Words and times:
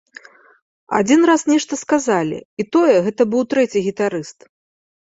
Адзін 0.99 1.21
раз 1.31 1.41
нешта 1.51 1.79
сказалі, 1.83 2.39
і 2.65 2.67
тое, 2.79 2.95
гэта 3.11 3.31
быў 3.37 3.41
трэці 3.55 3.89
гітарыст. 3.93 4.53